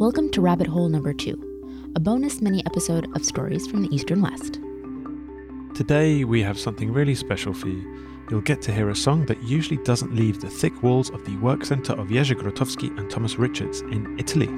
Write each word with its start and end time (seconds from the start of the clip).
Welcome 0.00 0.30
to 0.30 0.40
Rabbit 0.40 0.66
Hole 0.66 0.88
number 0.88 1.12
two, 1.12 1.36
a 1.94 2.00
bonus 2.00 2.40
mini 2.40 2.64
episode 2.64 3.14
of 3.14 3.22
stories 3.22 3.66
from 3.66 3.82
the 3.82 3.94
Eastern 3.94 4.22
West. 4.22 4.58
Today 5.74 6.24
we 6.24 6.42
have 6.42 6.58
something 6.58 6.90
really 6.90 7.14
special 7.14 7.52
for 7.52 7.68
you. 7.68 8.02
You'll 8.30 8.40
get 8.40 8.62
to 8.62 8.72
hear 8.72 8.88
a 8.88 8.96
song 8.96 9.26
that 9.26 9.42
usually 9.42 9.76
doesn't 9.84 10.16
leave 10.16 10.40
the 10.40 10.48
thick 10.48 10.82
walls 10.82 11.10
of 11.10 11.26
the 11.26 11.36
work 11.36 11.66
centre 11.66 11.92
of 11.92 12.08
Jerzy 12.08 12.34
Grotowski 12.34 12.98
and 12.98 13.10
Thomas 13.10 13.36
Richards 13.38 13.82
in 13.82 14.18
Italy. 14.18 14.48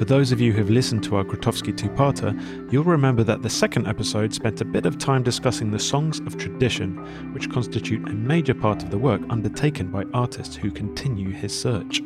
For 0.00 0.06
those 0.06 0.32
of 0.32 0.40
you 0.40 0.54
who've 0.54 0.70
listened 0.70 1.04
to 1.04 1.16
our 1.16 1.24
Grotowski 1.24 1.76
two-parter, 1.76 2.72
you'll 2.72 2.84
remember 2.84 3.22
that 3.24 3.42
the 3.42 3.50
second 3.50 3.86
episode 3.86 4.32
spent 4.32 4.62
a 4.62 4.64
bit 4.64 4.86
of 4.86 4.96
time 4.96 5.22
discussing 5.22 5.70
the 5.70 5.78
songs 5.78 6.20
of 6.20 6.38
tradition, 6.38 6.96
which 7.34 7.50
constitute 7.50 8.08
a 8.08 8.14
major 8.14 8.54
part 8.54 8.82
of 8.82 8.90
the 8.90 8.96
work 8.96 9.20
undertaken 9.28 9.88
by 9.88 10.04
artists 10.14 10.56
who 10.56 10.70
continue 10.70 11.28
his 11.28 11.54
search. 11.54 12.00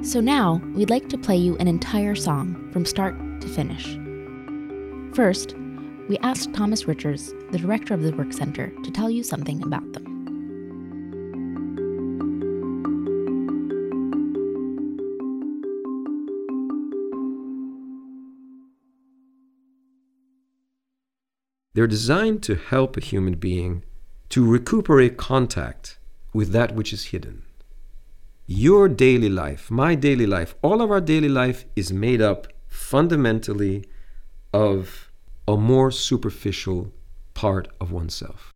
So 0.00 0.22
now, 0.22 0.62
we'd 0.72 0.88
like 0.88 1.10
to 1.10 1.18
play 1.18 1.36
you 1.36 1.54
an 1.58 1.68
entire 1.68 2.14
song 2.14 2.70
from 2.72 2.86
start 2.86 3.14
to 3.42 3.48
finish. 3.48 3.98
First, 5.14 5.54
we 6.08 6.16
asked 6.20 6.54
Thomas 6.54 6.88
Richards, 6.88 7.34
the 7.50 7.58
director 7.58 7.92
of 7.92 8.00
the 8.00 8.12
Work 8.12 8.32
Center, 8.32 8.72
to 8.82 8.90
tell 8.90 9.10
you 9.10 9.22
something 9.22 9.62
about 9.62 9.92
them. 9.92 10.03
They're 21.74 21.88
designed 21.88 22.42
to 22.44 22.54
help 22.54 22.96
a 22.96 23.00
human 23.00 23.34
being 23.34 23.82
to 24.30 24.48
recuperate 24.48 25.16
contact 25.16 25.98
with 26.32 26.50
that 26.52 26.74
which 26.74 26.92
is 26.92 27.06
hidden. 27.06 27.42
Your 28.46 28.88
daily 28.88 29.28
life, 29.28 29.70
my 29.70 29.94
daily 29.94 30.26
life, 30.26 30.54
all 30.62 30.82
of 30.82 30.90
our 30.90 31.00
daily 31.00 31.28
life 31.28 31.64
is 31.74 31.92
made 31.92 32.22
up 32.22 32.46
fundamentally 32.68 33.84
of 34.52 35.10
a 35.48 35.56
more 35.56 35.90
superficial 35.90 36.92
part 37.34 37.68
of 37.80 37.90
oneself. 37.90 38.52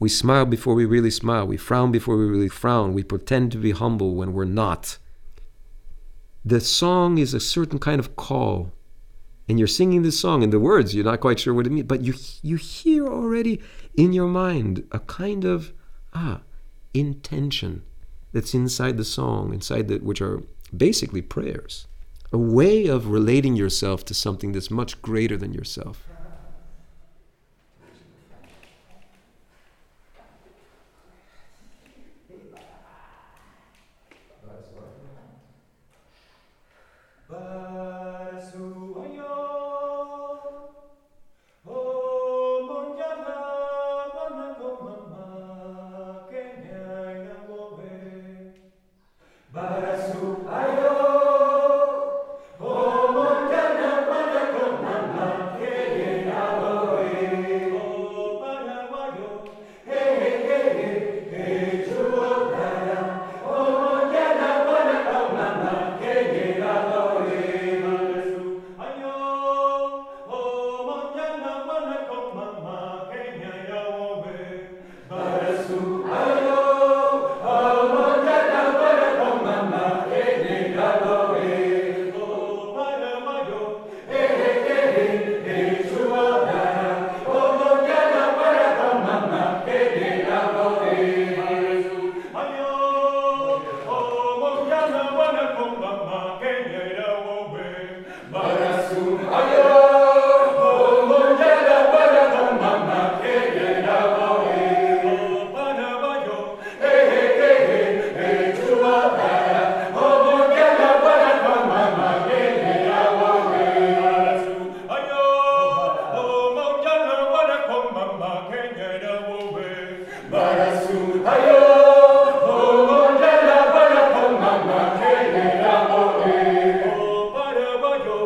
We 0.00 0.08
smile 0.08 0.46
before 0.46 0.74
we 0.74 0.86
really 0.86 1.10
smile. 1.10 1.46
We 1.46 1.56
frown 1.56 1.92
before 1.92 2.16
we 2.16 2.24
really 2.24 2.48
frown. 2.48 2.94
We 2.94 3.02
pretend 3.02 3.52
to 3.52 3.58
be 3.58 3.72
humble 3.72 4.14
when 4.14 4.32
we're 4.32 4.44
not. 4.44 4.98
The 6.44 6.60
song 6.60 7.18
is 7.18 7.34
a 7.34 7.40
certain 7.40 7.78
kind 7.78 8.00
of 8.00 8.16
call 8.16 8.72
and 9.48 9.58
you're 9.58 9.68
singing 9.68 10.02
this 10.02 10.20
song 10.20 10.42
and 10.42 10.52
the 10.52 10.60
words 10.60 10.94
you're 10.94 11.04
not 11.04 11.20
quite 11.20 11.40
sure 11.40 11.54
what 11.54 11.66
it 11.66 11.70
means 11.70 11.86
but 11.86 12.02
you 12.02 12.14
you 12.42 12.56
hear 12.56 13.06
already 13.06 13.60
in 13.96 14.12
your 14.12 14.28
mind 14.28 14.86
a 14.92 14.98
kind 15.00 15.44
of 15.44 15.72
ah 16.14 16.40
intention 16.94 17.82
that's 18.32 18.54
inside 18.54 18.96
the 18.96 19.04
song 19.04 19.52
inside 19.52 19.88
that 19.88 20.02
which 20.02 20.20
are 20.20 20.42
basically 20.76 21.22
prayers. 21.22 21.86
A 22.32 22.38
way 22.38 22.86
of 22.86 23.08
relating 23.08 23.56
yourself 23.56 24.04
to 24.06 24.14
something 24.14 24.52
that's 24.52 24.70
much 24.70 25.00
greater 25.00 25.36
than 25.36 25.54
yourself 25.54 26.06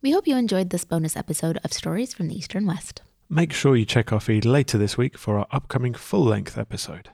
We 0.00 0.12
hope 0.12 0.28
you 0.28 0.36
enjoyed 0.36 0.70
this 0.70 0.84
bonus 0.84 1.16
episode 1.16 1.58
of 1.64 1.72
Stories 1.72 2.14
from 2.14 2.28
the 2.28 2.36
Eastern 2.36 2.66
West. 2.66 3.02
Make 3.28 3.52
sure 3.52 3.74
you 3.74 3.84
check 3.84 4.12
our 4.12 4.20
feed 4.20 4.44
later 4.44 4.78
this 4.78 4.96
week 4.96 5.18
for 5.18 5.40
our 5.40 5.46
upcoming 5.50 5.92
full 5.92 6.24
length 6.24 6.56
episode. 6.56 7.10